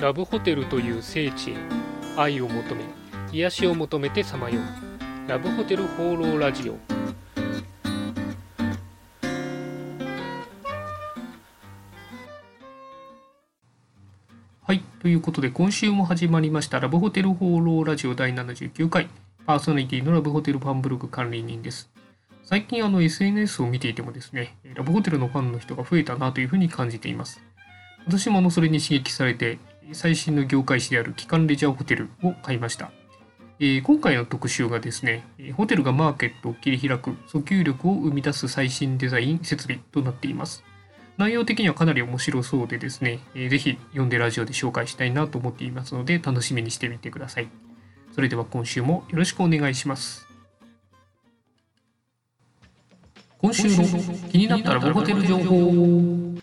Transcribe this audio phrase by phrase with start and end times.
[0.00, 1.56] ラブホテルという聖地へ
[2.16, 2.82] 愛を求め
[3.32, 5.30] 癒しを求めてさまよう。
[5.30, 6.76] ラブホテル放浪ラジオ。
[14.62, 19.08] はいということで今週も始まりましたラブホテル放浪ラジオ第79回。
[19.46, 21.90] パーソナリティのラブホテルファンブルグ管理人です。
[22.42, 27.40] 最近あの SNS を見ていてもですねラブホテルのファンの人が増えたなというふうに感じています。
[28.06, 29.58] 私もあのそれに刺激されて
[29.92, 32.90] 最新の業界誌である機関レジャーホテルを買いました。
[33.60, 35.24] えー、今回の特集がですね、
[35.56, 40.64] ホテルがマーケットを切り開く訴求力を生み出す最新デザイン設備となっています。
[41.16, 47.48] 内容的にはかなり面白そうでですね、えー、ぜひ読んでラジオで紹介したいなと思っていますので楽しみにしてみてください。
[48.12, 50.26] それでは今週もよろしくお願いします。
[53.38, 53.84] 今週の
[54.30, 56.34] 気になったらホテル情報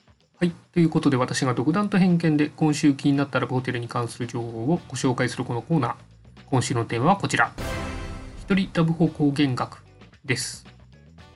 [0.42, 0.54] はい。
[0.74, 5.96] ということで私が独断と偏見で今週気になったラブホテルに関する情報をご紹介するこのコーナー。
[6.48, 7.54] 今週のテーマはこちら。
[8.42, 9.84] 一人ラブホ高原学
[10.26, 10.66] です。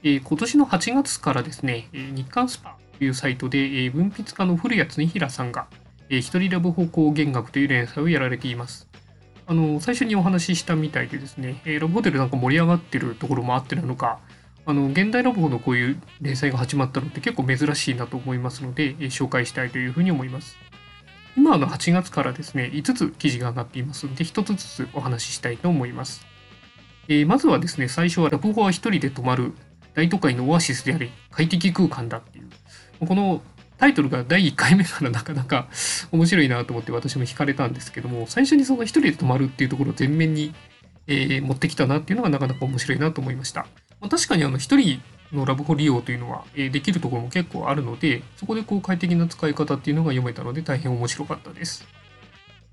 [0.02, 5.68] えー、今年の8月からですね、日刊スパというサイトで、え、文筆家の古谷恒平さんが、
[6.10, 8.90] えー、一人ラブホ高原学という連載をやられています。
[9.46, 14.18] あの、最初にお話ししたみたいでですね、えー、ラブホテルなんか盛り上がってるところもあってなのか、
[14.68, 20.58] あの現代ラボのこういう連載が始まったのって結構珍しいなと思いますので、え紹介したいというふうに思います。
[21.38, 26.26] 今の8月からですね、5つ記事が上がっていますので、1つずつお話ししたいと思います。
[27.08, 29.54] えー、まずはですね、最初はラブホは1人で泊まる
[29.94, 32.50] 大都会のオアシスであり、快適空間だっていう。
[33.06, 33.42] この
[33.78, 35.68] タイトルが第1回目からなかなか
[36.12, 40.56] 面白いなと思って私も惹かれたんですけども、最初にその1人で泊まるっていうところを前面に、
[41.08, 43.68] えー、持ってきたなっていうのがなかなか面白いなと思いました。
[44.02, 51.86] まあ、確かにあの1人のラブホ利用というのは、えできるところも結構あるので、そこでこう快適な使い方っていうのが読めたので大変面白かったです。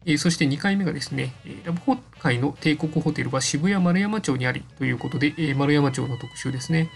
[0.04, 6.90] えそして2回目がですね、えラブホ界の帝国ホテルは渋谷丸山町にありということで、え丸山町の特集ですね。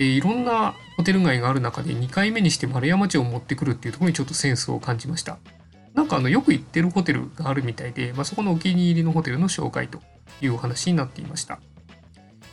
[0.00, 5.38] えいろんなホテル街がある中で2回目にして丸山町を持ってくるっていうところにちょっとセンスを感じました。
[5.98, 9.98] なんかあのよく行ってるホテルがあるみたいで、まあ、そこのお気に入りのホテルの紹介と
[10.40, 11.58] いうお話になっていました。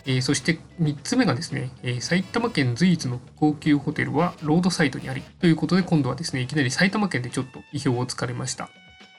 [0.08, 8.70] えー、そして3つ目がですね、えー、埼玉県随一の高級ホテルはロードサイトにありということで今度はですねいきなり埼玉県でちょっと意表をつかれました、ま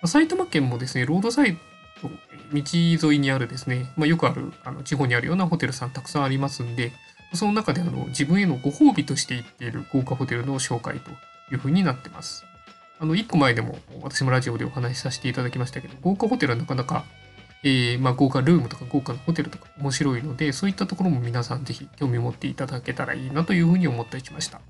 [0.02, 1.56] あ、埼玉県もですねロードサイ
[2.02, 2.08] ト
[2.52, 6.92] 道沿いにあるですね、まあ、よくあるあの地方にあるようなホテルさんたくさんありますんで
[7.34, 11.10] その中であの自分へのご褒美として行っている豪華ホテルの紹介と
[11.52, 12.45] いうふうになってます
[12.98, 17.04] あの1個前でも私もラジオでお話しさせていただきましたけど豪華ホテルはなかなか
[17.62, 24.60] えー、まあ、豪華ルームとか豪華なホテルとか面白いので、そういったところも皆さんぜひ興味を持っていただけたらいいなというふうに思ったりしました。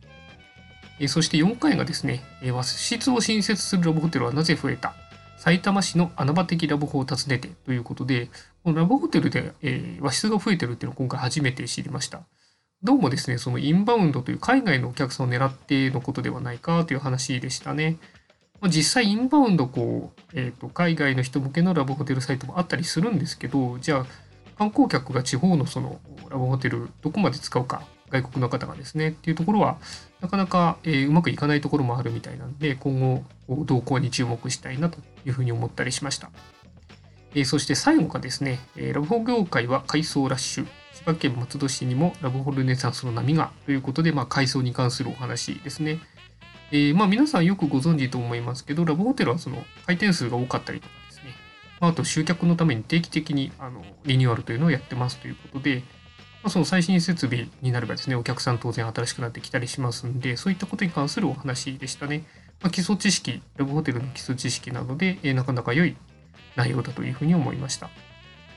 [0.99, 4.95] えー、そして4回がですね、えー、和室を新設するラブホテルはなぜ増えた？
[5.37, 8.31] 埼玉市の穴場的ラブホを訪ねてということで、
[8.65, 12.23] このラブホテルで、え、和室が増えてるっていうのを今回初めて知りました。
[12.83, 17.97] どうもですね、そのインバウンドという海外のお客さんを狙ってのことではないかという話でしたね。
[18.69, 24.07] 実際インバウンドこう、えーと、海外の人向けのラブホテルサイトもあったりするんですけどじゃあ
[24.57, 26.01] 観光客が地方のその
[26.31, 29.77] ラブホテルどこまで使うか外国の方がですねっていうところは
[30.21, 33.25] なかなか、えー、うまくいかないところもあるみたいなんで今後
[33.67, 36.31] 動向に注目したいなというふうに思ったりしました、
[37.35, 40.67] えー、そして最後がですね、えー、ラブホ業界は改装ラッシュ
[41.07, 46.01] 葉県松戸市にもラブホルネサンスの波がということで、まあ、改装に関するお話ですね。
[46.73, 51.33] えー、まあ皆さんよくご存知と思いますけど、ラブホテルはその回転数が多かったりとかですね、
[51.81, 55.85] まあ、あと集客のために定期的にあのリニューアルというのをやってますということで、
[56.43, 62.25] まあ、その最新設備になればですね、お客さん当然新しくなってきたりしますんで、そういったことに関するお話でしたね。
[62.61, 65.97] まあ、基礎知識、ラブホテルの基礎知識などで、えー、なかなか良い
[66.57, 67.91] 内容だというふうに思いました。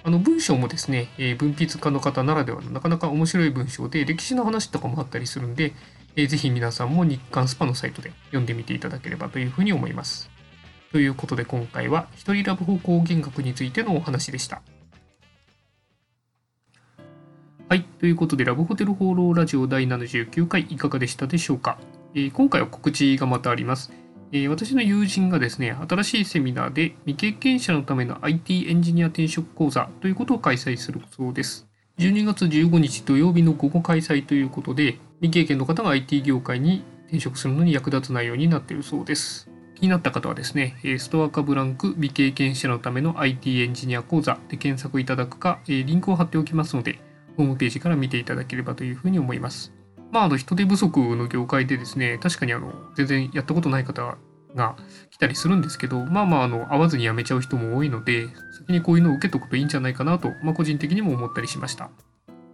[0.04, 5.74] あの文章もですね、えー、文筆家の方ならではのなかなか面白い文章で歴史の話とかもあったりするんで、
[6.16, 10.30] えー、ぜひ皆さんも日刊スパのサイトで読んでみていただければというふうに思います。
[10.92, 14.62] ということで今回は一人ラブ方向弦楽についてのお話でした。
[17.70, 17.84] はい。
[17.84, 21.78] ということで、ラブホテル放浪ラジオ第79回いかがでしたでしょうか、
[22.16, 23.92] えー、今回は告知がまたあります、
[24.32, 31.68] え、私の友人がですね、新しいセミナーで未経験者のための IT エンジニア転職講座ということを開催するそうです。
[31.98, 39.50] 12月15日土曜日の午後開催ということで、未経験の方が IT 業界に転職するのに役立つ内容になっているそうです。
[39.76, 47.00] 気になった方はですね、ストアカブランク未経験者のための IT エンジニア講座で検索いただくか、リンクを貼っておきますので、
[47.36, 49.74] ホームページから見ていただければというふうに思います。
[50.12, 54.18] まあ、あの人手不足の業界でですね、確かにあの全然やったことない方
[54.56, 54.76] が
[55.12, 58.28] 来たりするんですけどまあまああの会わずに辞めちゃう人も多いので
[58.58, 61.92] 先にこういうのを受けとくといいんじゃないかなと、まあ、個人的にも思ったりしました。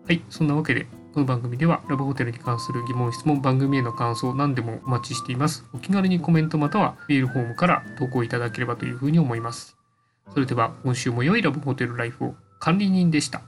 [0.08, 5.64] はいそんなわけでこの番組ではラブホテルに関する疑問質問番組への感想何でもお待ちしています。
[5.74, 9.78] お気軽にコメントまたはメールフォームから投稿いただければというふうに思います。
[10.34, 12.36] それでは今週も良いラブホテルライフを。
[12.60, 13.42] 管理人でした。